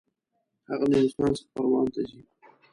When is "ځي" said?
2.09-2.21